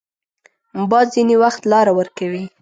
[0.89, 2.43] باد ځینې وخت لاره ورکوي